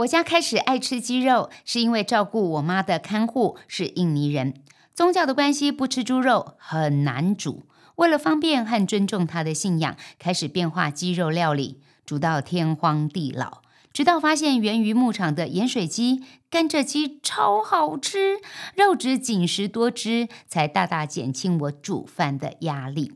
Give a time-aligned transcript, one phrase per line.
[0.00, 4.54] 我家开始爱吃鸡肉，是因为照顾我妈的看护是印尼人，
[4.94, 7.64] 宗教的关系不吃猪肉很难煮。
[7.96, 13.60] 为了方便和尊重他的信仰，开始变化鸡肉料理，煮到天荒地老。
[13.92, 18.38] 直到发现源于牧场的盐水鸡、甘蔗鸡超好吃，
[18.74, 23.12] 肉质紧实多汁，才大大减轻我煮饭的压力。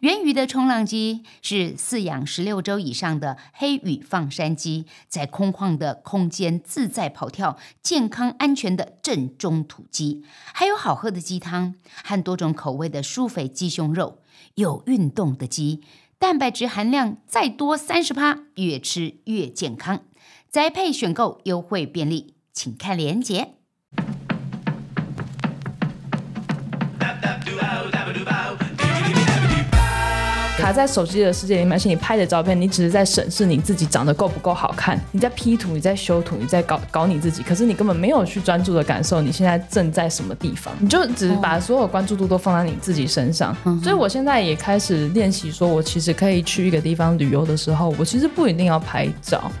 [0.00, 14.18] 源于的冲浪鸡是饲养十六周以上的黑羽放山鸡，在空旷的空间自在跑跳，健康安全的正宗土鸡，还有好喝的鸡汤和多种口味的舒肥鸡胸肉。
[14.56, 15.82] 有运动的鸡，
[16.18, 20.04] 蛋白质含量再多三十趴，越吃越健康。
[20.50, 23.61] 宅配选购优惠便利，请看链接。
[30.72, 43.54] 卡在手机的世界里面，而且你拍的照片，你只是在审视你自己长得够不够好看，你在 P 图，你在修图，你在搞搞你自己，可是你根本没有去专注的感受你现在正在什么地方，你就只是把所有关注度都放在你自己身上。
[43.82, 49.52] 所以我现在也开始练习，说我其实可以去一个地方旅游的时候，我其实不一定要拍照。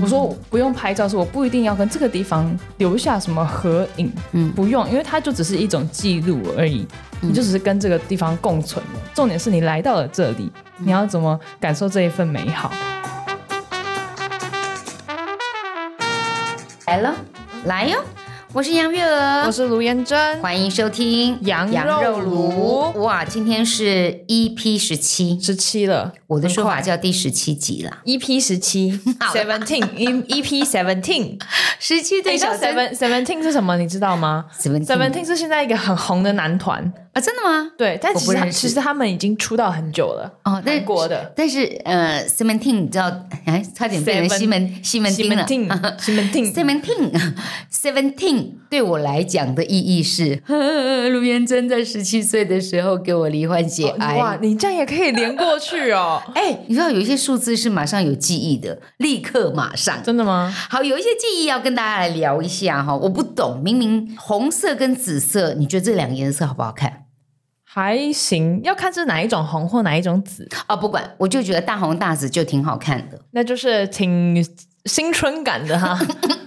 [0.00, 6.86] 我说不用拍照，是我不一定要跟这个地方留下什么合影，嗯，不用，因为它就只是一种记录而已，
[7.20, 9.00] 你就只是跟这个地方共存了。
[9.12, 12.72] 重点是你来到了这里，你要怎么感受这一份美好？
[16.86, 17.14] 来了，
[17.64, 17.98] 来哟。
[18.54, 21.66] 我是杨月娥，我是卢延珍，欢迎收听羊
[22.02, 22.92] 肉炉。
[23.02, 26.12] 哇，今天是 EP 十七，十七了。
[26.26, 28.92] 我的说法叫第十七集了，EP 十七
[29.32, 31.40] ，Seventeen，EP Seventeen，
[31.78, 33.78] 十七对小 Seven Seventeen 是什么？
[33.78, 36.92] 你知道吗？Seventeen 是现在一个很红的男团。
[37.12, 37.70] 啊，真的吗？
[37.76, 41.30] 对，但其实其实他们已经出道很久了哦，韩国的。
[41.36, 43.12] 但是呃，Seventeen 你知道，
[43.44, 45.28] 哎，差点变成西门西门町
[45.68, 45.96] 了。
[45.98, 46.50] 西门町，
[47.70, 54.16] Seventeen，Seventeen 对我来讲的意义是，陆彦珍在十七岁的时候给我罹患血癌。
[54.16, 56.22] 哇，你这样也可以连过去哦。
[56.34, 60.02] 哎，你知道有一些数字是马上有记忆的，立刻马上。
[60.02, 60.50] 真的吗？
[60.70, 62.96] 好，有一些记忆要跟大家来聊一下哈。
[62.96, 67.01] 我不懂，明明红色跟紫色，你觉得这两个颜色好不好看？
[67.74, 70.76] 还行，要看是哪一种红或哪一种紫啊。
[70.76, 74.46] 不管，我就觉得大红大紫就挺好看的，那就是挺
[74.84, 75.98] 新春感的哈，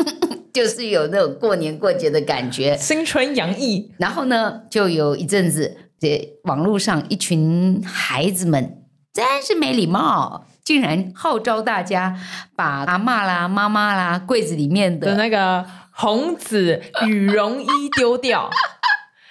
[0.53, 3.91] 就是有那种过年过节的感觉，新春洋溢。
[3.97, 12.15] 然后呢，就有一阵子，这网络上一群孩子们真是没礼貌，竟然号召大家
[12.55, 18.47] 把阿妈啦、妈妈啦柜子里面的那个红紫羽绒衣丢掉。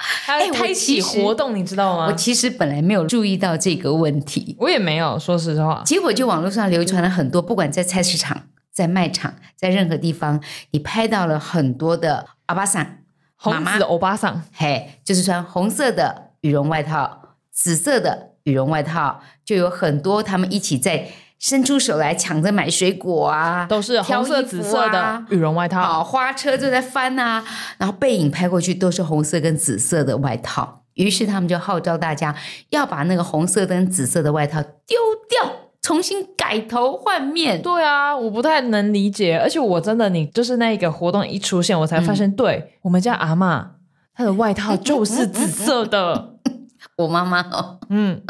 [0.26, 2.06] 哎，开启活动，你知道吗？
[2.06, 5.82] 我其实本来没有注意到这个问题，我也没有，说实话。
[5.84, 8.42] 结果就网络上流传了很多，不管在菜市场、
[8.72, 12.98] 在卖场、在任何地方，你拍到了很多的阿巴桑、
[13.36, 21.08] 红子欧巴桑，嘿，就是穿红色的羽绒外套、紫色的羽绒外套，就有很多他们一起在。
[21.44, 26.02] 伸出手来抢着买水果啊，都是红色、紫色的羽绒外套。
[26.02, 27.44] 花车就在翻啊，
[27.76, 30.80] 然后背影拍过去都是红色跟紫色的外套。
[30.94, 32.34] 于是他们就号召大家
[32.70, 34.96] 要把那个红色跟紫色的外套丢
[35.28, 35.52] 掉，
[35.82, 37.60] 重新改头换面。
[37.60, 39.36] 对啊，我不太能理解。
[39.36, 43.72] 而且我真的，你就是那个活动一出现，我才发现，对我们家阿妈
[44.14, 46.36] 她的外套 就是紫色的。
[46.96, 48.22] 我妈妈哦，嗯。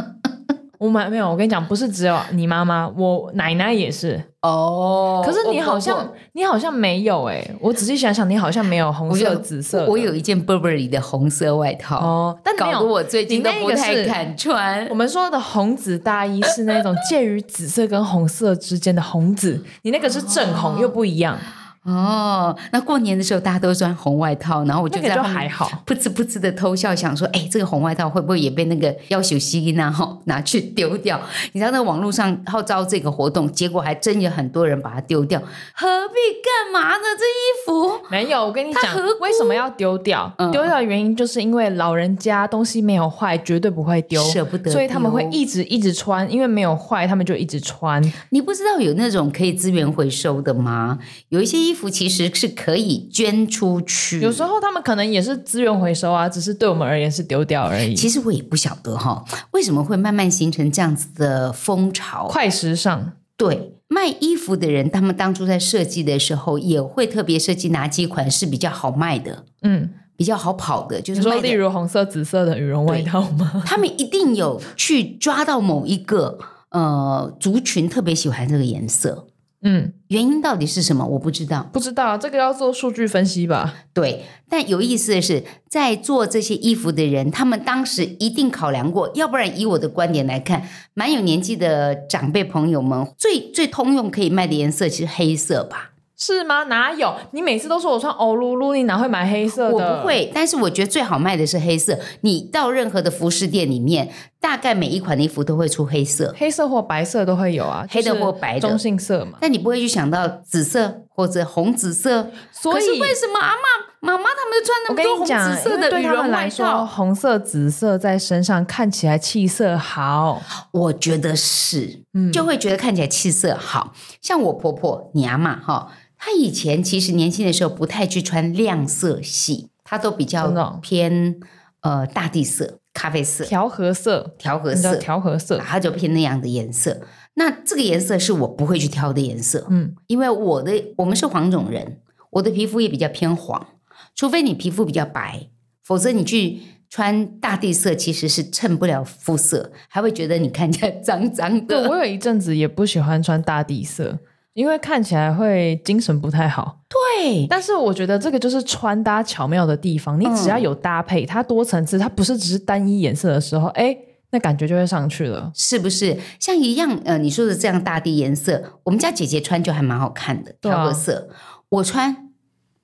[0.84, 5.22] 我买没有，我跟你讲，不是只有你妈妈，我奶奶也是哦。
[5.24, 9.86] 可是你好像你好像没有哎，我仔细想想，你好像没有红色、紫色。
[9.86, 14.86] 我有一件 Burberry 的红色外套哦，但搞得我最近都不太敢穿。
[14.90, 21.34] 我们说的红紫大衣是那种介于紫色跟红色之间的红紫，你那个是正红又不一样。
[21.34, 31.20] 哦，那过年的时候大家都穿红外套，然后我就在还好，噗呲噗呲的偷笑，想说，哎，这个红外套会不会也被那个要求吸然后拿去丢掉？
[31.52, 35.38] 你知道那网络上号召这个活动，结果还真有很多人把它丢掉，
[35.74, 37.04] 何必干嘛呢？
[37.18, 40.32] 这衣服没有，我跟你讲，为什么要丢掉？
[40.50, 48.02] 丢掉的原因就是因为老人家东西没有坏，绝对不会丢，舍不得，所以他们会一直一直穿，因为没有坏，他们就一直穿。
[48.30, 50.98] 你不知道有那种可以资源回收的吗？
[51.28, 51.73] 有一些衣。
[51.74, 57.96] 衣服其实是可以捐出去，有时候他们可能也是资源回收啊，只是对我们而言是丢掉而已。
[57.96, 62.28] 其实我也不晓得哈，为什么会慢慢形成这样子的风潮？
[62.28, 73.64] 快时尚，对卖衣服的人，他们当初在设计的时候也会特别设计哪几款是比较好卖的，嗯，比较好跑的，就是说例如红色、紫色的羽绒外套吗？
[73.66, 76.38] 他们一定有去抓到某一个
[76.70, 79.26] 呃族群特别喜欢这个颜色。
[79.66, 81.06] 嗯，原因到底是什么？
[81.06, 81.68] 我不知道。
[81.72, 83.74] 不知道这个要做数据分析吧？
[83.94, 95.92] 对，但有意思的是，在做这些衣服的人，他们当时一定考量过，要不然以我的观点来看，蛮有年纪的长辈朋友们，最最通用可以卖的颜色其实黑色吧。
[96.16, 96.64] 是吗？
[96.64, 97.12] 哪有？
[97.32, 99.74] 你每次都说我穿欧露露，你哪会买黑色的？
[99.74, 101.98] 我不会，但是我觉得最好卖的是黑色。
[102.20, 104.08] 你到任何的服饰店里面，
[104.44, 109.38] 大概每一款的衣服都会出黑色，黑色或白色都会有啊，黑的或白的中性色嘛。
[109.40, 112.30] 但你不会去想到紫色或者红紫色。
[112.52, 113.62] 所以为什么阿妈、
[114.00, 116.84] 妈妈他们穿那我么多红紫色的对他羽绒外们来说，套？
[116.84, 120.42] 红色、紫色在身上看起来气色好。
[120.72, 123.94] 我觉得是，嗯就会觉得看起来气色好。
[124.20, 131.36] 像我婆婆、你阿妈哈，她以前其实年轻的时候不太去穿亮色系，她都比较偏
[131.80, 137.02] 呃大地色、咖啡色、调和色，调和色，调和色，它就偏那样的颜色。
[137.34, 142.00] 那这个颜色是我不会去挑的颜色，嗯，因为我的我们是黄种人，
[142.30, 143.66] 我的皮肤也比较偏黄，
[144.14, 145.48] 除非你皮肤比较白，
[145.82, 151.88] 否则你去穿大地色其实是衬不了肤色，还会觉得你看起来脏脏对的。
[151.90, 154.20] 我有一阵子也不喜欢穿大地色，
[154.54, 156.78] 因为看起来会精神不太好。
[156.88, 163.96] 对，但是我觉得这个就是穿搭巧妙的地方，你只要有搭配，它多层次，它不是只是单一颜色的时候，哎，
[164.30, 165.50] 那感觉就会上去了。
[165.54, 166.98] 是不是像一样？
[167.04, 171.28] 呃，你说的这样大地颜色，我们家姐姐穿就还蛮好看的，调个色。
[171.68, 172.30] 我穿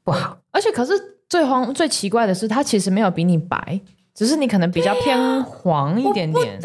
[0.03, 0.93] 不好，而且可是
[1.29, 3.81] 最荒最奇怪的是，它其实没有比你白，
[4.13, 6.59] 只是你可能比较偏黄一点点。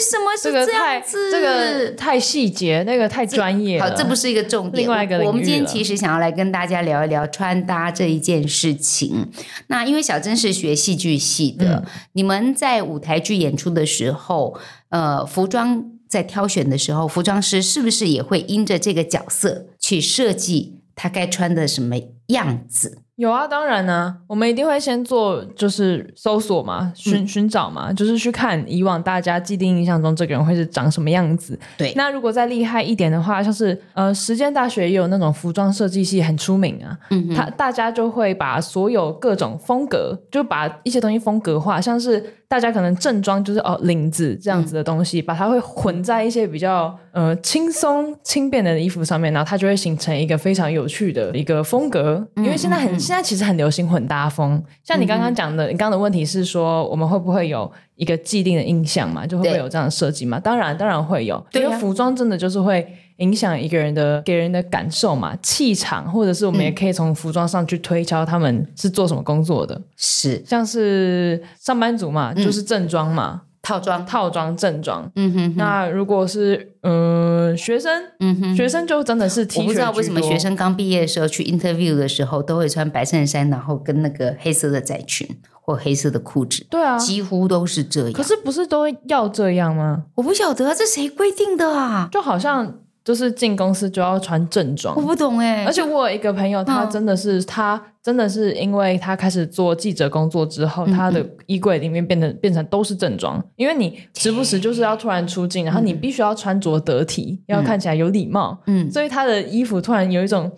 [0.00, 1.30] 什么是这个太样子？
[1.30, 3.80] 这个太细节，那个太专业。
[3.80, 4.82] 好，这不是一个重点。
[4.82, 9.28] 另外一个我们今天其实想要来跟大家聊一聊穿搭这一件事情。
[9.66, 14.58] 那因为小珍是学戏剧系嗯的，你们在舞台剧演出的时候，
[14.88, 21.96] 呃，服装在挑选的时候，服装师是不是也会因着这个角色去设计他该穿的什么
[22.28, 22.98] 样子？
[23.20, 31.58] 有啊，当然呢、我们一定会先做就是搜索嘛，寻寻找嘛，就是去看以往大家既定印象中这个人会是长什么样子。
[31.76, 31.92] 对。
[31.94, 52.26] 那如果再厉害一点的话，像是呃，实践大学也有那种服装设计系很出名啊，嗯哼，他大家就会把所有各种风格，就把一些东西风格化，像是大家可能正装就是哦领子这样子的东西，把它会混在一些比较呃轻松轻便的衣服上面，然后它就会形成一个非常有趣的一个风格。
[52.36, 59.26] 因为现在很、现在其实很流行混搭风，像你刚刚讲的，你刚刚的问题是说我们会不会有一个既定的印象嘛？
[59.26, 60.38] 就会不会有这样的设计嘛？
[60.38, 62.86] 当然，当然会有，因为服装真的就是会。
[63.20, 70.42] 影响一个人的给人的感受嘛，气场，或者是我们也可以从服装上去推敲他们是做什么工作的，是。
[70.46, 74.04] 像是上班族嘛，就是正装嘛，套装。
[74.06, 75.10] 套装正装。
[75.16, 78.56] 嗯哼哼，那如果是嗯、呃学生，嗯哼。
[78.56, 88.12] 学生就真的是 T 恤我不知道为什么学生刚毕业的时候去 interview 的时候都会穿白衬衫，然后跟那个黑色的窄裙或黑色的裤子，对啊，几乎都是这样。
[88.12, 90.04] 可是不是都要这样吗？
[90.16, 92.08] 我不晓得啊，这谁规定的啊？
[92.10, 94.94] 就好像就是进公司就要穿正装。
[94.96, 96.90] 我，不懂哎、而且我有一个朋友，他嗯。
[96.90, 110.50] 真的是、他真的是因为他开始做记者工作之后，嗯他的衣柜里面变得变成都是正装，因为你时不时就是要突然出镜，然后你必须要穿着得体，要看起来有礼貌，嗯，所以他的衣服突然有一种。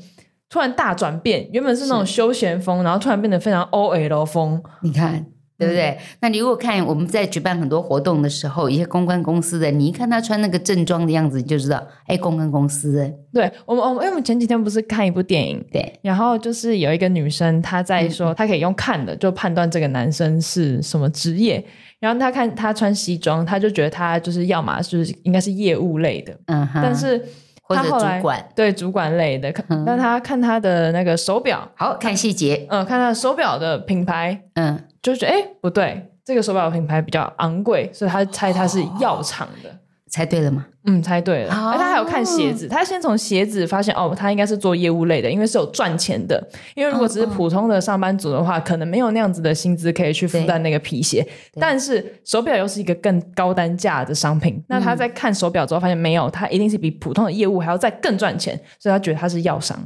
[0.48, 4.62] 突然大转变，原本是那种休闲风，然后突然变得非常 OL 风。
[4.82, 5.24] 你看。
[5.62, 5.98] 对不对？
[6.20, 12.92] 那你如果看我们在举办很多活动的时候，一些公关公司的，你一看他穿那个正装的样子，你就知道，哎，公关公司。
[12.92, 21.64] 的，对我们，我们因为我们前几天不是看一部电影，对，然后就是有一个女生，她在嗯说，她可以用看的就判断这个男生是什么职业。
[22.00, 27.24] 然后她看他穿西装，她就觉得他就是要么就是应该是业务类的，嗯哼，但是
[27.76, 29.50] 或者她后来主管，对主管类的。
[29.52, 39.70] 看那他看他的那个手表，好看细节，嗯、看他的手表的品牌，嗯，就觉得哎不对，这个手表的品牌比较昂贵，所以他猜他是药厂的。
[40.10, 40.66] 猜对了吗？
[40.84, 41.50] 嗯，猜对了。
[41.50, 46.42] 他还有看鞋子，他先从鞋子发现哦，他应该是做业务类的，因为是有赚钱的。
[46.74, 51.24] 因为如果只是普通的上班族的话，可能没有那样子的薪资可以去负担那个皮鞋。
[51.54, 59.78] 但是手表又是一个更高单价的商品，那他在看手表之后发现没有，他一定是比普通的业务还要再更赚钱，所以他觉得他是药商。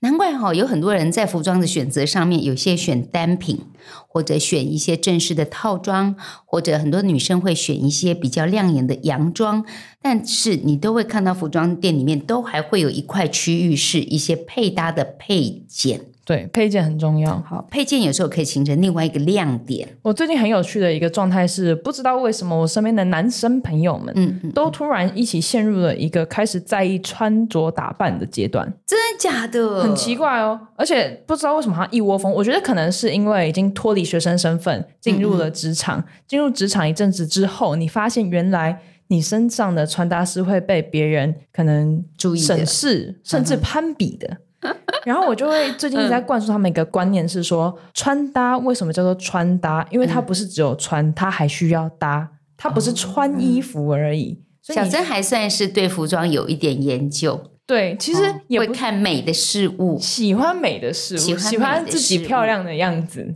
[0.00, 3.58] 难怪哈、有很多人在服装的选择上面，有些选单品，
[4.06, 9.64] 或者选一些正式的套装，或者很多女生会选一些比较亮眼的洋装。
[10.02, 16.00] 但是你都会看到服装店里面都还会有一块区域是一些配搭的配件。
[16.24, 17.42] 对，配件很重要。
[17.44, 19.88] 好，配件有时候可以形成另外一个亮点。
[20.02, 29.82] 我最近很有趣的一个状态是，不知道为什么我身边的男生朋友们，嗯嗯，都突然一起陷入了一个开始在意穿着打扮的阶段，真的假的？
[29.82, 30.58] 很奇怪哦。
[30.76, 36.04] 而且不知道为什么他一窝蜂，我觉得可能是因为已经脱离学生身份，进入了职场。
[36.28, 38.80] 进入职场一阵子之后，你发现原来
[39.12, 44.38] 你身上的穿搭是会被别人可能注意审视，甚至攀比的。
[45.04, 49.86] 然后我就会最近一直在灌输他们一个观念，是说穿搭为什么叫做穿搭？
[49.90, 52.26] 因为它不是只有穿，它还需要搭，
[52.56, 54.40] 它不是穿衣服而已。
[54.62, 59.98] 小珍还算是对服装有一点研究，对，其实也会看美的事物。
[59.98, 63.34] 喜欢美的事物，喜欢喜欢自己漂亮的样子。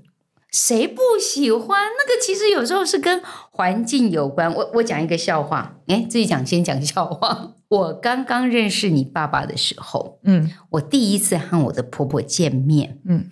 [0.52, 1.68] 谁不喜欢？
[1.68, 3.20] 那个其实有时候是跟
[3.56, 4.54] 环境有关。
[4.54, 7.54] 我我讲一个笑话，哎，自己讲先讲笑话。
[7.68, 13.28] 我刚刚认识你爸爸的时候，嗯我第一次和我的婆婆见面，嗯，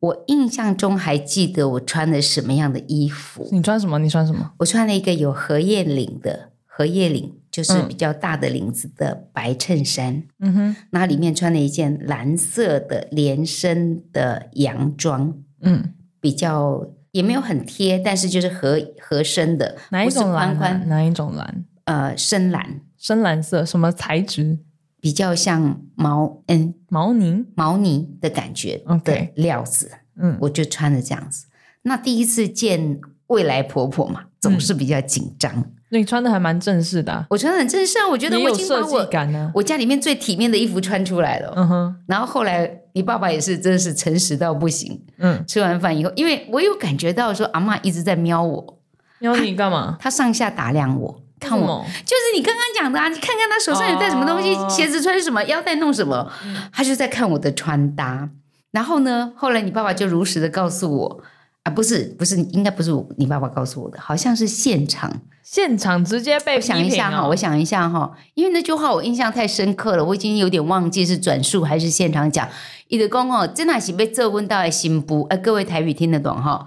[0.00, 3.48] 我印象中还记得我穿的什么样的衣服。
[3.50, 3.98] 你穿什么？
[3.98, 4.52] 你穿什么？
[4.58, 20.54] 我穿了一个有荷叶领的荷叶领，就是嗯比较大的领子的白衬衫，嗯哼，那里面穿了一件蓝色的连身的洋装，嗯，比较也没有很贴，但是就是合合身的，哪一种蓝啊？
[20.58, 21.64] 宽宽哪一种蓝？
[21.84, 24.58] 呃深蓝，深蓝色，什么材质？
[25.00, 27.44] 比较像毛嗯毛呢？
[27.54, 31.46] 毛呢的感觉 OK 的料子，嗯，我就穿的这样子。
[31.82, 35.70] 那第一次见未来婆婆嘛，总是比较紧张。
[35.90, 39.06] 你穿的还蛮正式的啊、我穿的很正式啊，我觉得我已经把我
[39.54, 41.52] 我家里面最体面的衣服穿出来了。
[41.54, 45.00] 嗯哼，然后后来你爸爸也是真的是诚实到不行。
[45.18, 48.78] 嗯，吃完饭以后，因为我有感觉到说阿嬷一直在瞄我，
[49.20, 49.96] 瞄你干嘛？
[50.00, 56.32] 他上下打量我，看我，就是你刚刚讲的啊，你看看他手上有戴什么东西，哦鞋子穿什么，腰带弄什么，
[56.72, 58.28] 他就在看我的穿搭。
[58.72, 61.22] 然后呢，后来你爸爸就如实的告诉我。
[61.64, 65.22] 啊，不是，不是，应该不是你爸爸告诉我的，好像是现场。
[65.42, 72.48] 现场直接被我想一下哈，我想一下哈，因为那句话我印象太深刻了，我已经有点忘记是转述还是现场讲。
[72.88, 76.66] 伊就讲哦，这哪是被做温到的新妇，呃，各位台语听得懂哈？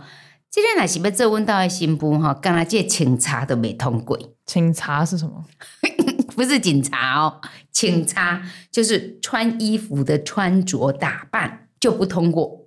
[0.52, 2.34] 这个哪是被做温到的新妇哈？
[2.34, 5.46] 刚才这警察都没通过，请查是什么？
[6.36, 12.66] 不是警察哦，警察就是穿衣服的穿着打扮就不通过，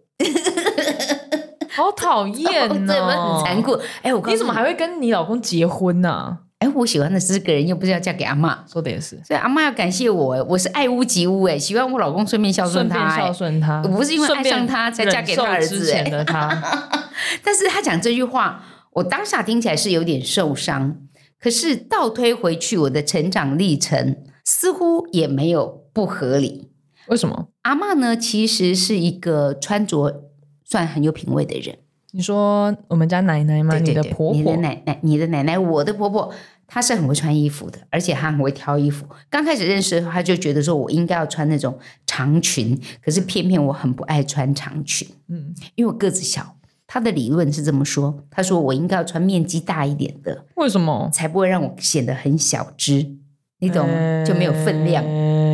[1.72, 2.72] 好讨厌 哦！
[2.72, 3.78] 很残酷。
[4.02, 8.56] 哎，我告诉你怎么还会跟你老公结婚呢、哎，我喜欢的是这个人，又不是要嫁给阿嬷。
[8.70, 16.48] 说的也是，所以阿妈要感谢我，哎我是爱屋及乌，哎，喜欢我老公，顺便孝顺他，哎顺便孝顺他，我不是因为爱上他才嫁给他儿子忍受之前的他，
[17.42, 18.62] 但是他讲这句话，
[18.94, 20.96] 我当下听起来是有点受伤。
[21.42, 26.68] 可是倒推回去，我的成长历程似乎也没有不合理。
[27.06, 27.48] 为什么？
[27.62, 30.24] 阿嬷呢，其实是一个穿着
[30.70, 31.76] 算很有品味的人。
[32.12, 33.70] 你说我们家奶奶吗？
[33.72, 36.32] 对对对你的婆你的婆，奶奶，你的奶奶，我的婆婆，
[36.66, 39.06] 她是很会穿衣服的，而且她很会挑衣服。
[39.28, 46.56] 刚开始认识的时候，她就觉得说我应该要穿那种长裙，可是偏偏我很不爱穿长裙，嗯，因为我个子小。
[46.92, 51.08] 她的理论是这么说，她说我应该要穿面积大一点的，为什么？
[51.12, 53.14] 才不会让我显得很小只，
[53.60, 54.24] 你懂吗？
[54.24, 55.04] 就没有分量。
[55.04, 55.49] 呃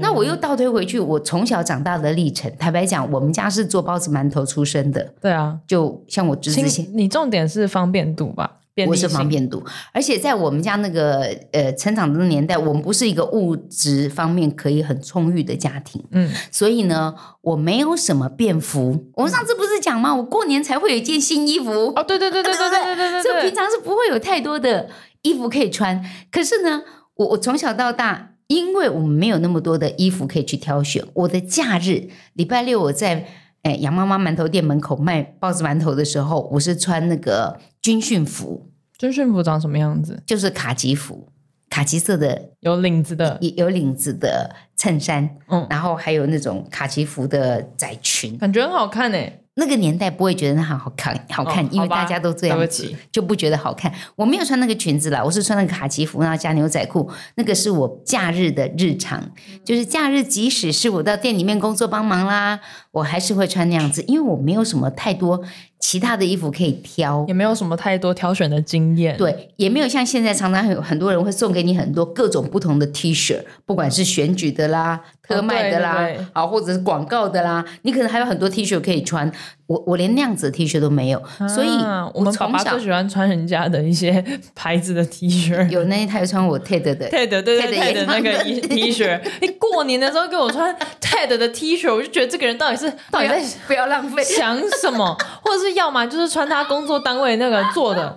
[0.00, 8.56] 那我又倒推回去，我从小长大的历程，坦白讲，我们家是做包子馒头出身的，对啊，就像我侄子，你重点是方便度吧？
[8.88, 19.08] 我是方便度，而且在我们家那个呃成长的年代，我们不是一个物质方面可以很充裕的家庭，嗯，所以呢，我没有什么便服。
[19.16, 20.14] 我们上次不是讲吗？
[20.14, 24.88] 我过年才会有一件新衣服，哦，对对对对对对对对所以平常是不会有太多的
[25.22, 26.02] 衣服可以穿。
[26.32, 26.82] 可是呢，
[27.16, 33.26] 我我从小到大，因为我们没有那么多的衣服可以去挑选，我的假日礼拜六我在。
[33.62, 40.22] 哎，杨妈妈馒头店门口卖包子馒头的时候，我是穿那个军训服，军训服长什么样子？
[40.24, 41.28] 就是卡其服，
[41.68, 48.38] 卡其色的有领子的，有有领子的衬衫，嗯然后还有那种卡其服的窄裙。
[48.38, 49.44] 感觉很好看诶。
[49.60, 53.92] 那个年代不会觉得它好看，好看，哦好吧因为大家都这样子就不觉得好看。
[54.16, 59.22] 我没有穿那个裙子啦，我是穿那个卡其服，然后加牛仔裤，那个是我假日的日常。
[59.62, 62.58] 就是假日，即使是我到店里面工作帮忙啦，
[62.92, 65.42] 我还是会穿那样子，因为我没有什么太多
[65.78, 67.24] 其他的衣服可以挑。
[67.28, 79.30] 也没有什么太多挑选的经验。，对，也没有像现在常常有很多人会送给你很多各种不同的 T 恤，不管是选举的啦、特卖的啦，对对对好或者是广告的啦，你可能还有很多 T 恤可以穿。
[79.66, 81.22] 我我连那样子的 T 恤都没有，
[81.54, 84.20] 所以啊我们爸从小爸最喜欢穿人家的一些
[84.52, 85.68] 牌子的 T 恤。
[85.68, 94.24] 有那一台穿我 TED 的，TED 对对也那个 T T 恤， 你过年的时候给我穿 TED 的 T 恤，我就觉得这个人到底是到底在不要浪费。
[94.24, 98.16] 想什么，或者是要么就是穿他工作单位那个做的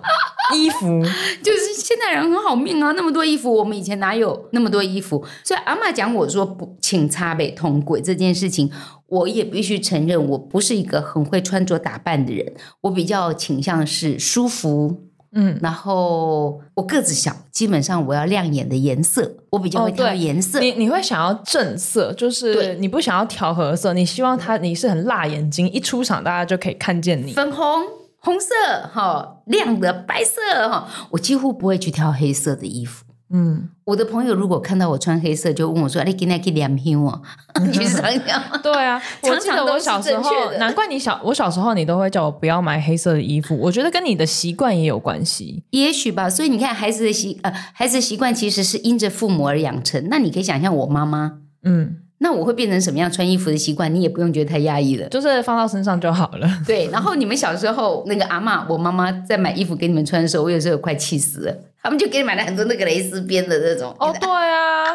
[0.52, 1.04] 衣服，
[1.40, 5.24] 就是现代人很好命啊，那么多衣服，我们以前哪有那么多衣服？
[5.44, 8.70] 所以阿妈讲我说不，请擦北通轨这件事情，
[9.06, 15.02] 我也必须承认，我不是一个很会穿着打扮的人，我比较倾向是舒服。
[15.36, 20.60] 嗯，然后我个子小，基本上我要亮眼的颜色，我比较会挑颜色。
[20.60, 27.32] 你你会想要正色，就是你不想要调和色，你希望他你是很辣眼睛，一出场大家就可以看见你。
[27.32, 27.82] 粉红、
[28.18, 28.54] 红色、
[28.92, 33.04] 哈亮的白色哈，我几乎不会去挑黑色的衣服。
[33.30, 37.20] 嗯，我的朋友如果看到我穿黑色，就问我说：“哎你今天去染香哦？”
[37.72, 45.64] 去常讲， 对啊， 我记得我小时候难怪你小我小时候你都会叫我不要买黑色的衣服，我觉得跟你的习惯也有关系。
[45.70, 46.28] 也许吧。
[46.28, 50.06] 所以你看，孩子的习呃，孩子的习惯其实是因着父母而养成。
[50.10, 55.08] 那你可以想象我妈妈，嗯，那我会变成什么样穿衣服的习惯，你也不用觉得太压抑了。
[55.08, 56.48] 就是放到身上就好了。
[56.66, 61.56] 对，然后你们小时候那个阿嬷，我妈妈在买衣服给你们穿的时候，我有时候快气死了。
[61.84, 64.90] 他们就给你买了很多那个蕾丝边的那种，哦，对啊，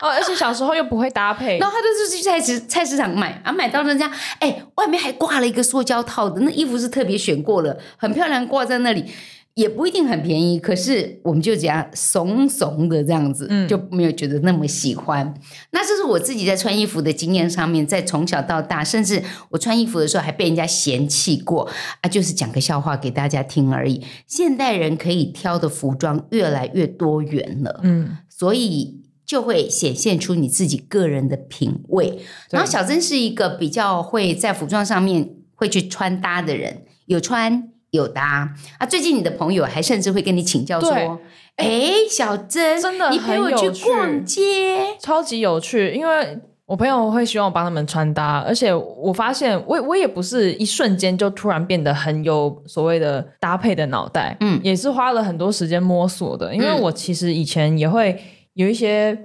[0.00, 1.58] 哦，而且小时候又不会搭配。
[1.60, 4.08] 然，后他就是去菜市菜市场买，啊，买到人家，
[4.38, 9.04] 哎，外面还挂了一个塑胶套的，那衣服是特别选过了，很漂亮，挂在那里。
[9.54, 15.34] 也不一定很便宜，可是我们就这样怂怂的这样子，嗯就没有觉得那么喜欢。
[15.72, 21.68] 那这是我自己在穿衣服的经验上面，在从小到大，甚至我穿衣服的时候还被人家嫌弃过
[22.00, 24.02] 啊，就是讲个笑话给大家听而已。
[24.26, 32.20] 现代人可以挑的服装越来越多元了，嗯，所以就会显现出你自己个人的品味。
[32.50, 38.48] 然后小珍是一个比较会在服装上面会去穿搭的人，有穿有的啊。
[38.88, 41.20] 最近你的朋友还甚至会跟你请教对说
[41.56, 44.96] ：“哎，小珍，真的你陪我去逛街。
[44.98, 46.38] 超级有趣，因为。
[46.70, 56.54] 我朋友会希望我帮他们穿搭，而且我发现我我也不是一瞬间就突然变得很有所谓的搭配的脑袋，嗯也是花了很多时间摸索的。
[56.54, 58.16] 因为嗯我其实以前也会
[58.54, 59.18] 有一些，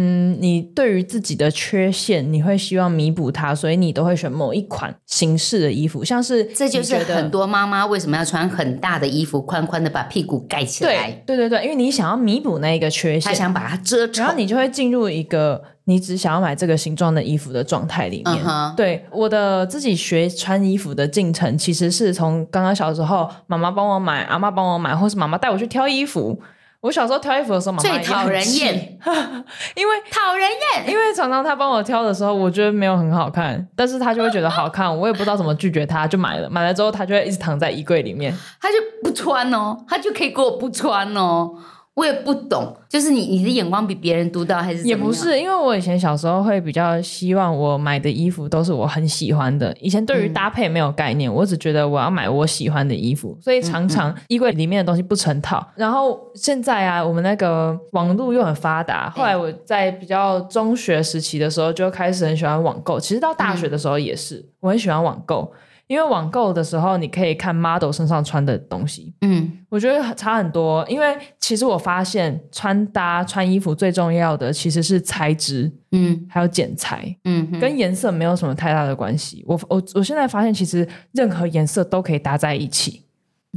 [0.00, 14.30] 嗯，你对于自己的缺陷，你会希望弥补它，所以你都会选某一款形式的衣服，像是这就是很多妈妈为什么要穿很大的衣服，宽宽的把屁股盖起来对，对对对，因为你想要弥补那一个缺陷，她想把它遮住然。
[14.30, 18.36] 后你就会进入一个你只想要买这个形状的衣服的状态里面。
[18.76, 26.40] 对我的自己学穿衣服的进程，其实是从刚刚小时候妈妈帮我买，阿妈帮我买，或是妈妈带我去挑衣服。
[26.80, 28.98] 我小时候挑衣服的时候，妈妈最讨人厌，
[29.74, 30.88] 因为讨人厌。
[30.88, 36.48] 因为常常她帮我挑的时候，我觉得没有很好看，但是她就会觉得好看，我也不知道怎么拒绝她，就买了。
[36.48, 38.32] 买了之后，她就会一直躺在衣柜里面。
[38.60, 41.50] 他就不穿哦，他就可以给我不穿哦。
[41.98, 49.76] 我也不懂，就是你你的眼光比别人独到，还是怎么样也不是，因为我以前小时候会比较希望我买的衣服都是我很喜欢的。
[49.80, 55.66] 以前对于搭配没有概念，我只觉得我要买我喜欢的衣服，所以常常衣柜里面的东西不成套。
[55.74, 65.52] 然后现在啊，我们那个网络又很发达，后来我在比较中学时期的时候就开始很喜欢网购，其实到大学的时候也是，我很喜欢网购。
[65.88, 79.42] 因为网购的时候，你可以看 model 身上穿的东西，嗯我觉得差很多，因为其实我发现穿搭穿衣服最重要的其实是材质，嗯还有剪裁，嗯哼，跟颜色没有什么太大的关系。
[79.46, 83.02] 我我我现在发现，其实任何颜色都可以搭在一起，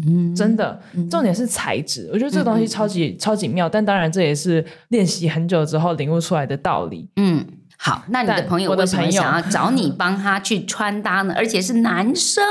[0.05, 0.81] 嗯真的。
[1.09, 3.67] 重点是材质，我觉得这个东西超级、超级妙。
[3.67, 7.09] 但当然，这也是练习很久之后领悟出来的道理。
[7.17, 7.45] 嗯。
[7.83, 11.33] 好，那你的朋友为什么想要找你帮他去穿搭呢？
[11.35, 12.45] 而且是男生，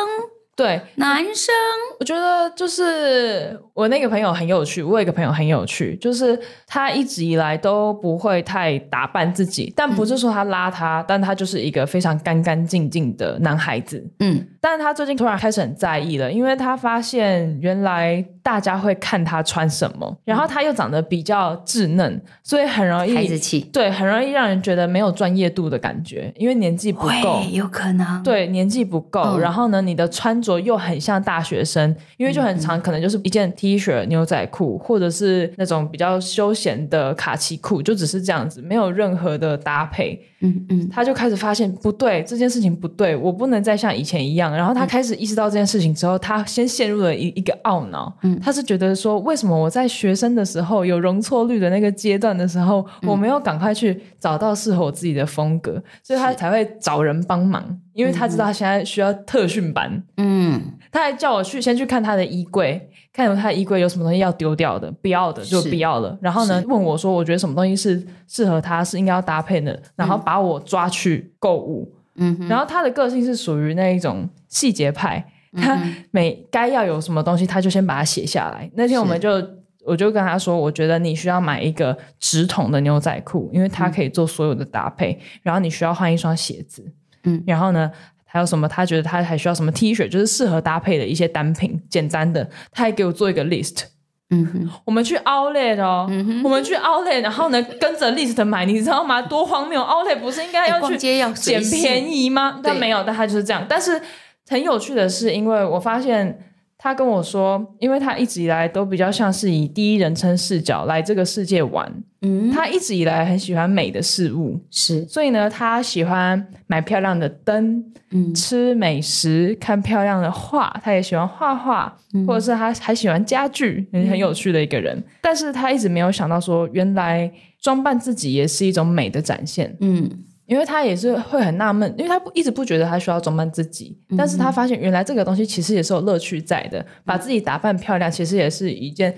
[0.60, 1.54] 对，男生，
[1.98, 14.06] 我觉得就是我那个朋友很有趣，我有一个朋友很有趣，就是他一直以来都不会太打扮自己，但不是说他邋遢，但他就是一个非常干干净净的男孩子。
[14.18, 14.46] 嗯。
[14.62, 27.40] 但是他最近突然开始很在意了，因为他发现原来大家会看他穿什么，然后他又长得比较稚嫩，所以很容易孩子气，对，很容易让人觉得没有专业度的感觉，因为年纪不够。
[27.40, 29.40] 会有可能，对，年纪不够，嗯。
[29.40, 40.20] 然后呢，你的穿着又很像大学生，因为就很长，可能就是一件 T T 恤、牛仔裤，或者是那种比较休闲的卡其裤，就只是这样子，没有任何的搭配。
[40.42, 44.50] 嗯嗯，他就开始发现不对，这件事情不对，我不能再像以前一样。
[44.56, 48.10] 然后他开始意识到这件事情之后，他先陷入了一一个懊恼。
[48.22, 60.02] 嗯，他是觉得说，为什么我在学生的时候有容错率的那个阶段的时候，我没有赶快去找到适合我自己的风格，所以他才会找人帮忙，因为他知道他现在需要特训班。
[60.16, 60.60] 嗯，
[60.90, 62.88] 他还叫我去先去看他的衣柜。
[63.12, 66.16] 看有他的衣柜有什么东西要丢掉的，不要的就不要了。
[66.22, 69.78] 然后呢，问我说，我觉得什么东西是适合他，是应该要搭配的。
[69.96, 71.92] 然后把我抓去购物。
[72.14, 75.22] 嗯，然后他的个性是属于那一种细节派，
[75.56, 75.76] 他
[76.12, 78.70] 每该要有什么东西，他就先把它写下来。
[78.74, 79.44] 那天我们就
[79.84, 85.18] 我就跟他说，我觉得你需要买一个直筒的牛仔裤，因为它可以做所有的搭配。
[85.42, 86.92] 然后你需要换一双鞋子。
[87.24, 87.90] 嗯，然后呢？
[88.32, 88.68] 还有什么？
[88.68, 92.48] 他觉得他还需要什么 T 恤，就是适合搭配的一些单品，简单的。
[92.70, 93.82] 他还给我做一个 list。
[94.30, 96.08] 嗯哼，我们去 Outlet 哦，
[96.44, 99.20] 我们去 Outlet，然后呢跟着 list 买，你知道吗？
[99.20, 102.60] 多荒谬！Outlet 不是应该要去捡便宜吗？
[102.62, 103.66] 但没有，但他就是这样。
[103.68, 104.00] 但是
[104.48, 106.49] 很有趣的是，因为我发现。
[106.82, 121.94] 他跟我说，因为他一直以来都比较像是以第一人称视角来这个世界玩，嗯，他一直以来很喜欢美的事物，是，所以呢，他喜欢买漂亮的灯，嗯，吃美食，看漂亮的画，他也喜欢画画，
[122.26, 125.04] 或者是他还喜欢家具，很有趣的一个人。
[125.20, 130.08] 但是他一直没有想到说，原来装扮自己也是一种美的展现，嗯。
[130.50, 139.14] 因为他也是会很纳闷，因为他不一直不觉得他需要装扮自己，但是他发现原来这个东西其实也是有乐趣在的，把自己打扮漂亮，其实也是一件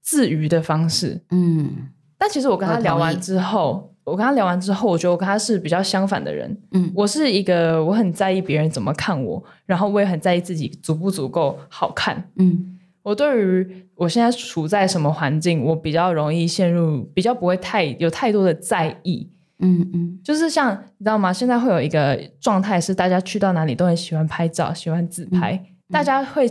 [0.00, 1.20] 自娱的方式。
[1.30, 1.70] 嗯，
[2.18, 6.60] 但其实我跟他聊完之后，我跟他聊完之后，我觉得我跟他是比较相反的人。
[6.72, 12.28] 嗯，我是一个我很在意别人怎么看我，然后我也很在意自己足不足够好看。
[12.38, 19.28] 嗯，我对于我现在处在什么环境，我比较容易陷入，比较不会太有太多的在意。
[19.62, 21.32] 嗯嗯，就是像你知道吗？
[21.32, 25.58] 现在会有一个状态是，大家去到哪里都很喜欢拍照，喜欢自拍。
[25.90, 26.50] 大家会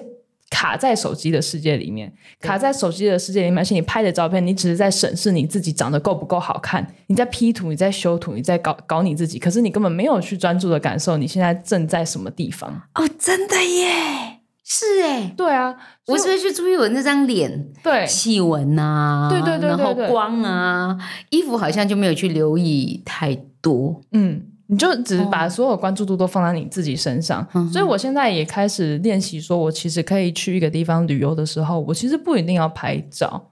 [0.49, 12.81] 卡在手机的世界里面，卡在手机的世界里面，而且你拍的照片，你只是在审视你自己长得够不够好看，你在 P 图，你在修图，你在搞搞你自己，可是你根本没有去专注的感受你现在正在什么地方。
[12.95, 14.40] 哦，真的耶。
[14.63, 15.75] 是哎，对啊，
[16.07, 17.67] 我是不是去注意我那张脸？
[17.83, 20.97] 对，细纹呐，对对对，然后光啊，
[21.29, 23.99] 衣服好像就没有去留意太多。
[24.11, 27.45] 嗯，你就只是把所有关注度都放在你自己身上。
[27.71, 33.47] 所以我现在也开始练习，说我其实可以去一个地方旅游的时候，我其实不一定要拍照。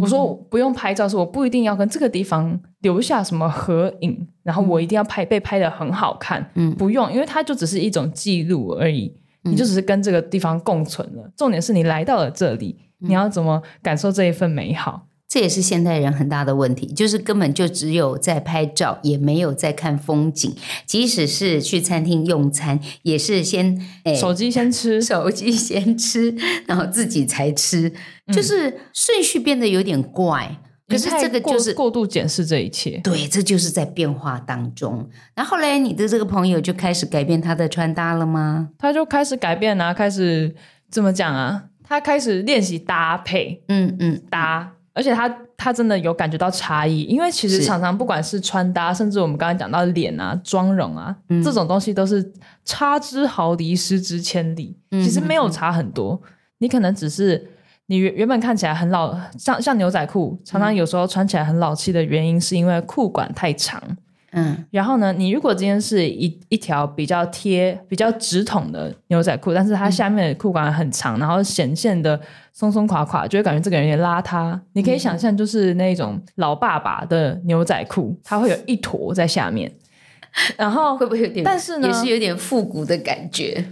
[0.00, 6.48] 我说不用拍照，是我不一定要跟这个地方留下什么合影，然后我一定要拍被拍的很好看。
[6.54, 9.12] 嗯，不用，因为它就只是一种记录而已。
[9.44, 11.30] 你就只是跟这个地方共存了。
[11.36, 15.08] 重点是你来到了这里，你要怎么感受这一份美好？
[15.28, 20.54] 这也是现代人很大的问题，就是根本就只有在拍照，也没有在看风景。
[20.84, 23.80] 即使是去餐厅用餐，也是先
[24.14, 27.90] 手机先吃， 手机先吃，然后自己才吃，
[28.30, 30.58] 就是顺序变得有点怪。
[30.88, 35.08] 可是这个就是过度检视这一切，对，这就是在变化当中。
[35.34, 38.68] 然后来，你的这个朋友就开始改变他的穿搭了吗？
[38.76, 40.54] 他就开始改变啊，开始
[40.90, 41.64] 怎么讲啊？
[41.82, 52.32] 他开始练习搭配，嗯嗯，搭，而且他他真的有感觉到差异，因为其实常常不管是穿搭，甚至我们刚才讲到脸啊、妆容啊这种东西，都是
[52.66, 54.76] 差之毫厘，失之千里。
[54.90, 56.20] 其实没有差很多，
[56.58, 57.51] 你可能只是。
[57.92, 63.78] 你原原本看起来很老，像像牛仔裤，常常有时候穿起来很老气的原因，是因为裤管太长。
[64.30, 72.18] 嗯，然后呢，你如果今天是一一条比较贴、比较直筒的牛仔裤，但是它下面的裤管很长，然后显现的
[72.54, 74.58] 松松垮垮，就会感觉这个人有点邋遢。
[74.72, 79.70] 你可以想象，就是那种老爸爸的牛仔裤，它会有一坨在下面，
[80.56, 81.44] 然后会不会有点？
[81.44, 83.62] 但是呢，也是有点复古的感觉。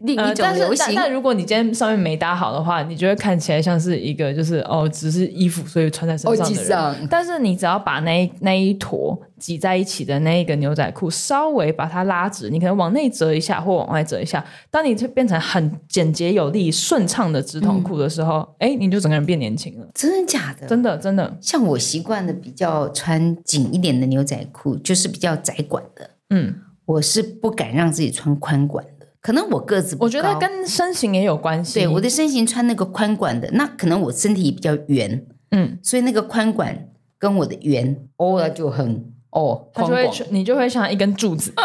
[0.00, 7.08] 另一种流行，但如果你今天上面没搭好的话，你就会看起来像是一个就是哦，只是衣服所以穿在身上的人。
[7.10, 19.86] 但是你只要把那那一坨挤在一起的那一个牛仔裤稍微把它拉直，你可能往内折一下或往外折一下，当你变成很简洁有力、顺畅的直筒裤的时候，哎，你就整个人变年轻了。
[19.94, 20.66] 真的假的？
[20.66, 21.36] 真的真的。
[21.40, 26.10] 像我习惯的比较穿紧一点的牛仔裤，就是比较窄管的。
[26.30, 26.54] 嗯，
[26.86, 28.84] 我是不敢让自己穿宽管。
[29.20, 31.80] 可能我个子，我觉得跟身形也有关系。
[31.80, 41.52] 对，我的身形穿那个宽管的，那可能我身体比较圆，嗯，所以那个宽管跟我的圆，哦，就很哦，它就会你就会像一根柱子，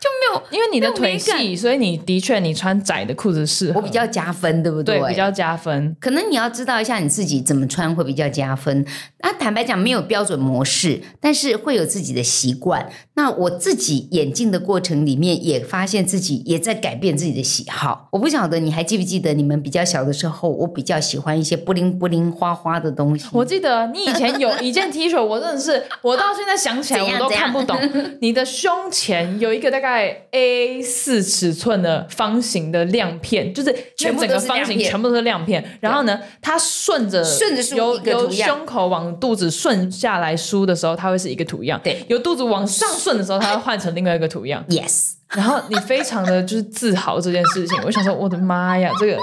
[0.00, 5.94] 就没有，因为你的腿细，所以你的确你穿窄的裤子适合，我比较加分，对不对比较加分。
[6.00, 8.82] 可能你要知道一下你自己怎么穿会比较加分。
[9.18, 12.88] 那坦白讲，没有标准模式，但是会有自己的习惯。
[13.20, 18.08] 那我自己演进的过程里面，也发现自己也在改变自己的喜好。
[18.12, 23.26] 我不晓得你还记不记得，你们比较小的时候，我比较喜欢一些布灵布灵花花的东西。
[23.32, 27.76] 我记得你以前有一件 T 恤，我真的是，我到现在想起来我都看不懂。
[28.22, 35.62] 你的胸前有一个大概 A 四尺寸的方形的亮片，就是全部整个方形全部都是亮片。
[35.80, 41.78] 然后呢，它顺着顺着梳由由胸口往肚子顺下来梳的时候，它会是一个图样。
[41.84, 44.64] 对由肚子往上顺的时候，它会换成另外一个图样。
[44.68, 49.18] Yes，然后你非常的就是自豪这件事情，我想说，我的妈呀，这个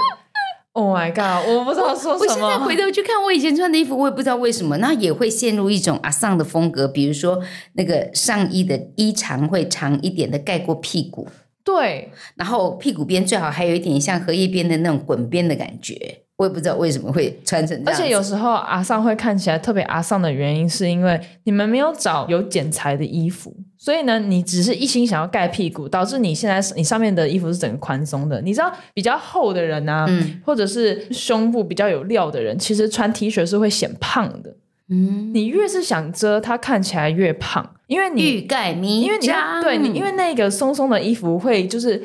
[0.72, 2.58] ，Oh my god，我不知道说什么我现在。
[2.58, 7.40] 回头去看我以前穿的衣服，我也不知道为什么，那也会陷入一种阿丧的风格，比如说
[7.74, 11.28] 那个上衣的衣长会长一点的盖过屁股，
[11.68, 15.94] 对，然后屁股边最好还有一点像荷叶边的那种滚边的感觉。
[16.38, 28.40] 我也不知道为什么会穿成这样，而且有时候阿尚会看起来特别阿尚的原因，是因为你们没有找有剪裁的衣服，所以呢，你只是一心想要盖屁股，导致你现在你上面的衣服是整个宽松的。
[28.40, 34.54] 你知道比较厚的人啊，嗯或者是胸部比较有料的人，其实穿 T 恤是会显胖的。
[34.90, 42.02] 嗯，你越是想遮，它看起来越胖，因为你欲盖弥彰，因为你看，对你，因为那个松松的衣服会就是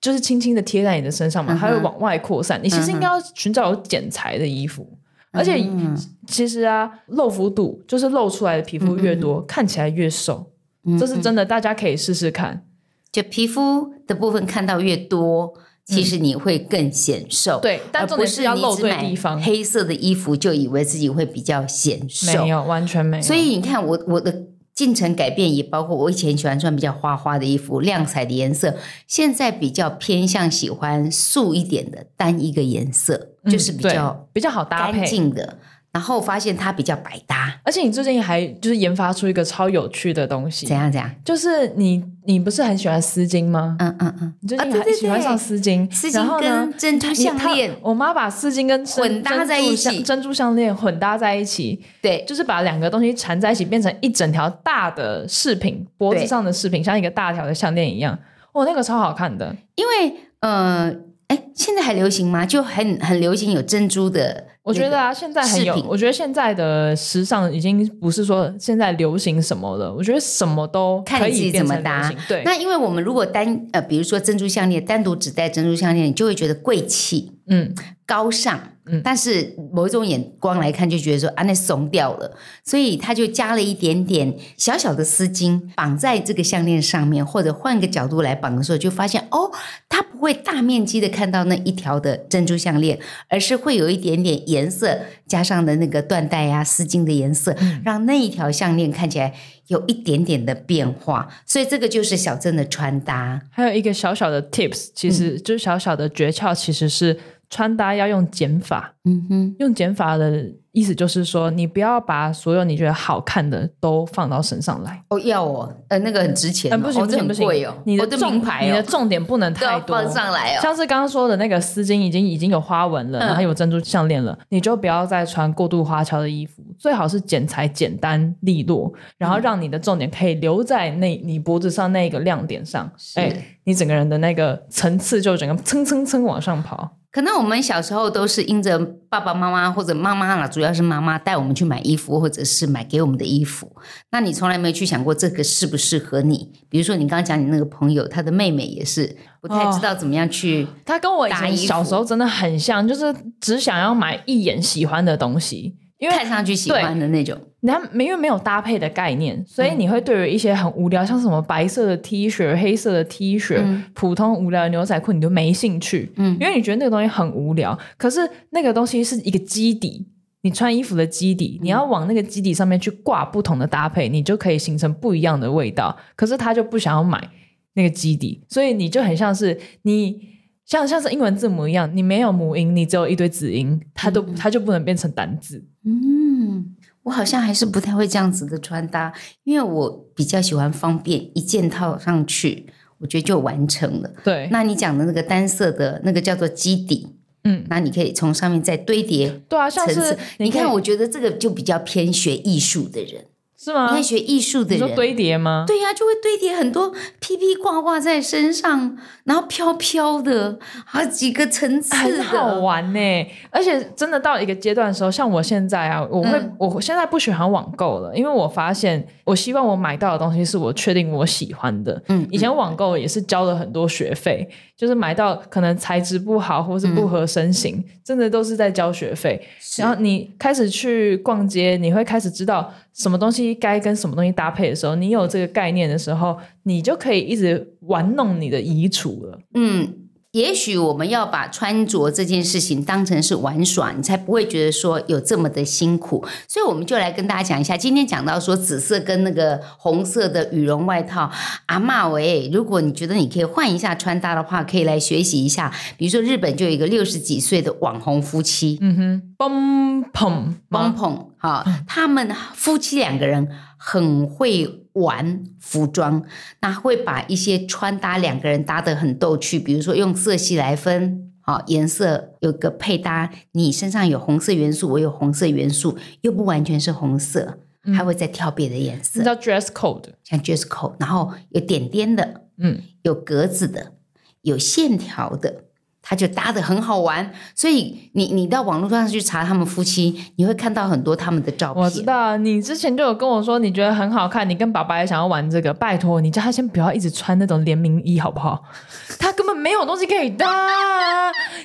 [0.00, 2.60] 就是轻轻的贴在你的身上嘛，嗯它会往外扩散。
[2.62, 4.86] 你其实应该要寻找有剪裁的衣服，
[5.30, 10.50] 而且嗯其实啊，露肤度就是露出来的皮肤越多，看起来越瘦，
[10.84, 12.64] 嗯这是真的，大家可以试试看。
[13.12, 15.54] 就皮肤的部分看到越多。
[15.86, 23.22] 其实你会更显瘦，对但重点而不是是要露你只买对地方黑色的衣服就以为自己会比较显瘦，没有，完全没有。
[23.22, 24.44] 所以你看我我的
[24.74, 35.06] 进程改变也包括我以前喜欢穿比较花花的衣服，亮彩的颜色，现在比较偏向喜欢素一点的单一个颜色，嗯就是比较比较好搭干配。
[35.06, 35.58] 净的。
[35.94, 41.08] 然后发现它比较百搭，而且你最近还就是研发出一个超有趣的东西怎，样怎样？
[41.24, 43.76] 就是你你不是很喜欢丝巾吗？
[43.78, 58.18] 嗯嗯嗯，你最近还喜欢上对丝巾，丝然后呢巾跟珍珠项链，我妈把丝巾跟珍混搭在一起珍珠项珍珠项链混搭在一起，对，就是把两个东西缠在一起，变成一整条大的饰品，脖子上的饰品，像一个大条的项链一样。
[58.54, 59.54] 哇，那个超好看的。
[59.76, 60.92] 因为呃，
[61.28, 62.44] 哎，现在还流行吗？
[62.44, 72.10] 就很很流行有珍珠的，我觉得啊，现在很有我觉得现在的时尚已经不是说现在流行什么了，我觉得什么都可看你自己以怎么搭。
[72.26, 77.32] 对，那因为我们如果单呃，比如说珍珠项链，单独只戴珍珠项链，你就会觉得贵气。
[77.46, 77.74] 嗯，
[78.06, 89.50] 高尚，嗯但是某一种眼光来看，就觉得说啊，那怂掉了，所以他就加了一点点小小的丝巾绑在这个项链上面，或者换个角度来绑的时候，就发现哦，
[89.88, 99.34] 它不会大面积的看到那一条的珍珠项链，而是会有一点点颜色加上的那个缎带啊、丝巾的颜色，让那一条项链看起来
[99.68, 101.28] 有一点点的变化。
[101.46, 103.40] 所以这个就是小镇的穿搭。
[103.50, 107.18] 还有一个小小的 tips，其嗯实就是小小的诀窍，其实是
[107.50, 108.92] 穿搭要用减法。
[109.06, 115.04] 嗯哼，用减法的意思就是说，你不要把所有你觉得好看的都放到身上来。
[115.10, 119.94] 哦，要哦，呃，那个很值钱、哦，嗯，不行哦这不行不行很贵哦，你的重名牌哦，你的重点不能太多。
[119.94, 120.60] 放上来哦。
[120.62, 133.30] 像是刚刚说的那个丝巾已经已经有花纹了，嗯然后有珍珠项链了，你就不要再穿过度花俏的衣服，最好是剪裁简单利落，然嗯后让你的重点可以留在那你脖子上那个亮点上，是哎，
[133.64, 136.96] 你整个人的那个层次就整个蹭蹭蹭往上跑。
[137.14, 138.76] 可能我们小时候都是因着
[139.08, 143.70] 爸爸妈妈或者妈妈啦，主要是妈妈带我们去买衣服，或者是买给我们的衣服。
[144.10, 146.50] 那你从来没有去想过这个适不适合你？
[146.68, 150.66] 比如说你刚刚讲你那个朋友，他的妹妹也是不太知道怎么样去。
[150.84, 167.78] 他跟我以前小时候真的很像，就是只想要买一眼喜欢的东西，因为看上去喜欢的那种，他没因为没有搭配的概念，所以你会对于一些很无聊，像什么白色的 T 恤、黑色的 T 恤、嗯普通无聊的牛仔裤，你都没兴趣，嗯因为你觉得那个东西很无聊。
[167.96, 170.06] 可是那个东西是一个基底，
[170.42, 175.96] 你穿衣服的基底，嗯你要往那个基底上面去挂不同的搭配，你就可以形成不一样的味道。
[176.16, 177.30] 可是他就不想要买
[177.72, 180.33] 那个基底，所以你就很像是你。
[180.66, 185.64] 像像是英文字母一样，你没有母音，你只有一堆子音，它都它就不能变成单字。
[185.84, 189.12] 嗯，我好像还是不太会这样子的穿搭，
[189.44, 192.66] 因为我比较喜欢方便，一件套上去，
[192.98, 194.10] 我觉得就完成了。
[194.24, 197.08] 对，那你讲的那个单色的那个叫做基底，
[197.44, 200.18] 嗯，那你可以从上面再堆叠对啊，像是层次。
[200.38, 203.22] 你看，我觉得这个就比较偏学艺术的人，
[203.64, 203.86] 是吗？
[203.86, 205.64] 你看学艺术的人，你说堆叠吗？
[205.66, 212.58] 对呀、就会堆叠很多披披挂挂在身上，然后飘飘的，好几个层次很好。
[212.60, 222.02] 玩呢，而且真的到一个阶段的时候，像我现在啊，我会、嗯我现在不喜欢网购了，因为我发现我希望我买到的东西是我确定我喜欢的。
[222.08, 224.46] 嗯以前网购也是交了很多学费，
[224.76, 229.40] 就是买到可能材质不好或是不合身形，真的都是在交学费。
[229.78, 239.38] 然后你开始去逛街，你会开始知道什么东西该跟什么东西搭配的时候，你有这个概念的时候，你就可以一直玩弄你的衣橱了。
[239.54, 239.94] 嗯，
[240.32, 246.24] 也许我们要把穿着这件事情当成是玩耍，你才不会觉得说有这么的辛苦。
[246.48, 251.30] 所以我们就来跟大家讲一下，今天讲到说紫色跟那个红色的羽绒外套，
[251.66, 255.72] 阿嬷喂，如果你觉得你可以换一下穿搭的话，可以来学习一下。
[255.96, 260.94] 比如说日本就有一个六十几岁的网红夫妻，嗯哼，嘣砰帮吗？
[260.96, 266.22] 捧哈，他们夫妻两个人很会玩服装，
[266.60, 271.32] 那会把一些穿搭两个人搭得很逗趣，比如说用色系来分。
[271.46, 277.58] 好，颜色有个配搭，你身上有红色元素，我有红色元素，又不完全是红色，
[277.94, 280.04] 还会再挑别的颜色，这叫 dress code。
[280.22, 283.92] 像 dress code，然后有点点的，嗯，有格子的，
[284.40, 285.63] 有线条的，
[286.06, 287.32] 它就搭的很好玩。
[287.54, 291.82] 所以你你到网络上去查他们夫妻，你会看到很多他们的照片。
[291.82, 298.62] 我知道，你之前就有跟我说你觉得很好看，你跟爸爸也想要玩这个，拜托你叫他先不要一直穿那种联名衣好不好？
[299.18, 300.46] 他根本没有东西可以搭，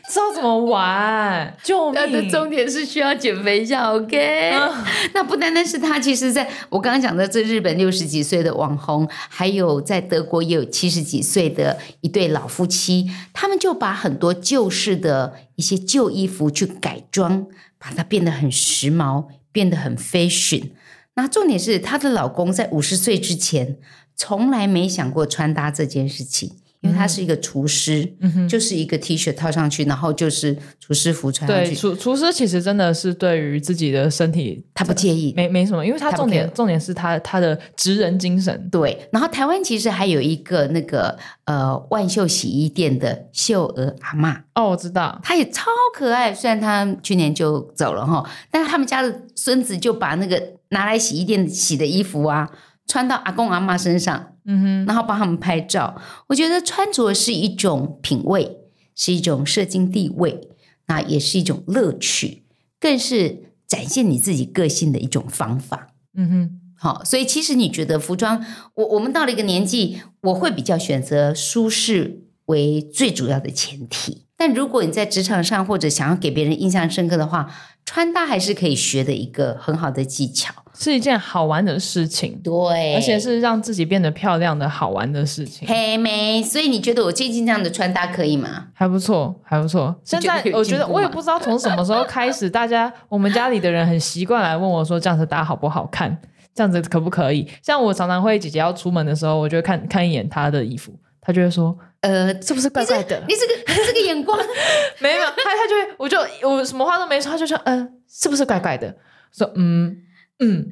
[0.10, 1.54] 知道怎么玩？
[1.62, 2.30] 救他的命！
[2.30, 4.54] 重点是需要减肥一下，OK？
[5.14, 20.72] 那不单单是他，其实在我刚刚讲的这日本六十几岁的网红，还有在德国也有七十几岁的一对老夫妻，他们就把很多旧式的一些旧衣服去改装，把它变得很时髦，变得很 fashion。
[21.16, 23.78] 那重点是她的老公在五十岁之前
[24.16, 26.58] 从来没想过穿搭这件事情。
[26.82, 28.06] 因为他是一个厨师，
[28.48, 35.34] 就是一个 T 恤套上去，然后就是厨师服穿上对，厨厨师其实真的是对于自己的身体他不介意。
[35.36, 38.70] 没没什么，因为他重点重点是他他的职人精神。
[38.72, 46.34] 对，然后台湾其实还有一个那个呃万秀洗衣店的秀娥阿嬷，哦，我知道，她也超可爱。
[46.34, 52.50] 虽然她去年就走了哈，但是他们家的孙子就把那个拿来洗衣店洗的衣服啊，
[52.88, 56.02] 穿到阿公阿嬷身上，嗯哼，然后帮他们拍照。
[56.28, 58.58] 我觉得穿着是一种品味，
[58.96, 60.50] 是一种社经地位，
[60.88, 62.44] 那也是一种乐趣，
[62.80, 65.90] 更是展现你自己个性的一种方法。
[66.16, 74.26] 嗯哼，好，所以其实你觉得服装，我我们到了一个年纪，我会比较选择舒适为最主要的前提。
[74.36, 77.54] 但如果你在职场上或者想要给别人印象深刻的话，
[77.86, 80.64] 穿搭还是可以学的一个很好的技巧。
[80.80, 85.68] 是一件好玩的事情，对，而且是让自己变得漂亮的好玩的事情。
[85.68, 86.42] 黑妹。
[86.42, 88.68] 所以你觉得我最近这样的穿搭可以吗？
[88.74, 89.94] 还不错，还不错。
[90.06, 96.18] 现在有我觉得我也不知道从什么时候开始，大家我们家里的人很习惯来问我说这样子搭好不好看，
[96.56, 97.46] 这样子可不可以？
[97.62, 103.22] 像我常常会姐姐要出门的时候，我就会看看一眼她的衣服，她就会说呃，是不是怪怪的？
[103.28, 104.40] 你这个你这个眼光，
[105.00, 106.18] 没有，她她就会，我就
[106.50, 108.96] 我什么话都没说，她就说嗯、呃，是不是怪怪的？
[109.32, 109.98] 说嗯
[110.40, 110.66] 嗯。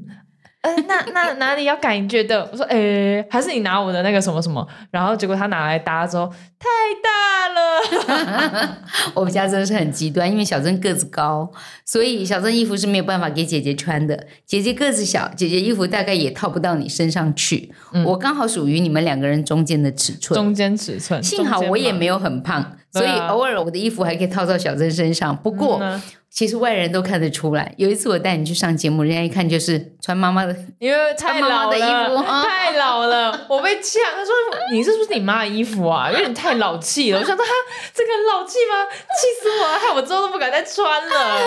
[0.62, 1.98] 呃，那 那哪里要改？
[2.00, 2.42] 你觉得？
[2.52, 6.28] 我说，诶、还是你拿我的那个什么什么，然后结果他拿来搭之后
[6.60, 6.68] 太
[7.04, 7.48] 大
[8.68, 8.78] 了，
[9.14, 11.50] 我们家真的是很极端，因为小珍个子高，
[11.86, 14.26] 所以小珍衣服是没有办法给姐姐穿的。
[14.46, 17.72] 姐姐个子小，姐姐衣服大概也套不到你身上去。
[18.06, 20.36] 我刚好属于你们两个人中间的尺寸。
[20.36, 21.22] 中间尺寸。
[21.24, 22.18] 幸好我也没有。
[22.18, 25.38] 很胖，所以偶尔我的衣服还可以套到小珍身上。
[25.38, 27.74] 不过，嗯啊其实外人都看得出来。
[27.78, 34.02] 有一次我带你去上节目，人家一看就是穿妈妈的，因为太老了，衣服啊太老了，我被呛。
[34.16, 34.34] 他说
[34.72, 36.12] ：“你这是不是你妈的衣服啊？
[36.12, 37.52] 有点太老气了。”我想说：“哈，
[37.94, 38.86] 这个老气吗？
[38.92, 39.80] 气死我了！
[39.80, 41.40] 害我之后都不敢再穿了。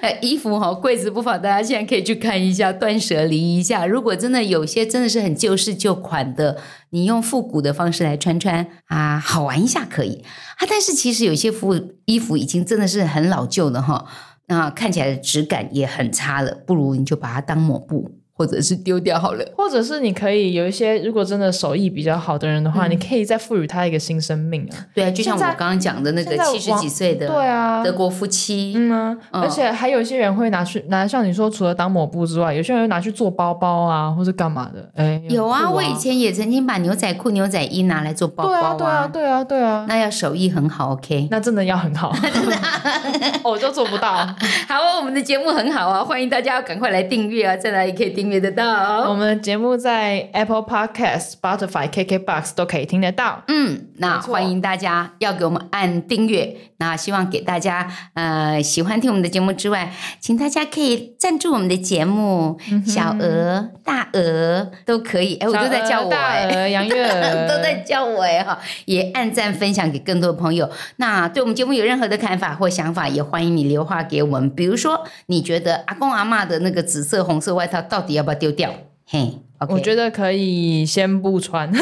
[0.00, 3.84] 呃， 衣服哈、柜子不妨大家现在可以去看一下，断舍离一下。
[3.84, 6.58] 如果真的有些真的是很旧式旧款的，
[6.92, 10.22] 你用复古的方式来穿穿啊，好玩一下可以
[10.56, 10.66] 啊。
[10.68, 14.06] 但是其实有些服务衣服已经真的是很老旧了哈，
[14.46, 19.44] 那看起来的质感也很差了，不如你就把它当抹布或者是丢掉好了。
[19.56, 24.76] 或者是你可以有一些，如果真的手艺比较好的人的话，你可以再赋予他一个新生命啊。
[24.94, 34.88] 对啊，就像我刚刚讲的那个七十几岁的对啊，德国夫妻，嗯啊，嗯而且还有一些人会拿去拿，像你说，除了当抹布之外，有些人会拿去做包包啊，或是干嘛的。
[34.96, 41.28] 哎，有啊，我以前也曾经把牛仔裤、牛仔衣拿来做包对啊，包对啊，对啊，对啊，那要手艺很好，OK。
[41.30, 42.12] 那真的要很好，
[43.44, 44.12] 我就做不到。
[44.68, 49.10] 好啊，我们的节目很好啊，欢迎大家赶快来订阅啊，在哪里可以订订阅得到。
[49.10, 53.42] 我们的节目在 Apple Podcast、Spotify、KKBox 都可以听得到。
[53.48, 56.56] 嗯，那欢迎大家要给我们按订阅。
[56.82, 65.36] 那希望给大家呃喜欢听我们的节目之外，请大家可以赞助我们的节目，小额、大额都可以。
[65.36, 66.44] 哎，我都在叫我大哎。
[66.46, 67.06] 鹅、杨月
[67.48, 70.68] 都在叫我哎哈，也按赞分享给更多的朋友。
[70.96, 74.50] 那对我们节目有任何的看法或想法，也欢迎你留话给我们。
[74.50, 78.72] 比如说，你觉得阿公阿嬷的那个紫色、红色外套到底要不要丢掉？
[79.06, 79.38] 嘿
[79.68, 81.70] 我觉得可以先不穿。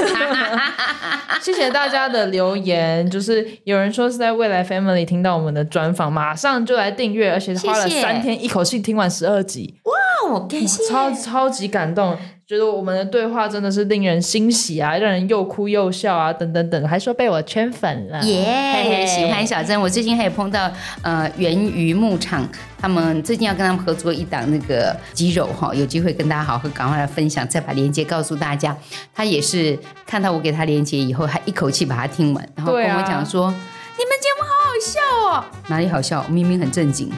[1.41, 12.15] 谢谢大家的留言，就是有人说是在未来 Family 听到我们的专访，马上就来订阅，而且花了三天一口气听完十二集，哇，感谢，超超级感动，
[12.51, 19.81] 觉得我们的对话真的是令人欣喜啊，让人又哭又笑啊，等等等，还说被我圈粉了，耶喜欢小珍。
[19.81, 20.69] 我最近还有碰到
[21.03, 22.45] 呃源于牧场，
[22.77, 28.77] 他们最近要跟他们合作一档那个鸡肉哈，有机会跟大家好好赶快来分享，再把链接告诉大家。
[29.15, 33.55] 他也是看到我给他链接以后，还一口气把它听完，然后跟我讲说。
[33.97, 36.25] 你们节目好好笑哦，哪里好笑？
[36.29, 37.13] 明明很正经。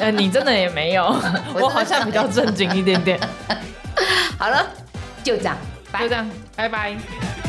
[0.00, 1.04] 呃，你真的也没有，
[1.60, 3.20] 我好像比较正经一点点，
[4.38, 4.70] 好了，
[5.24, 5.56] 就这样，
[5.98, 7.47] 就这样，拜拜。